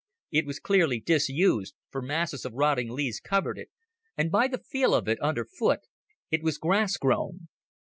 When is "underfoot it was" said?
5.21-6.57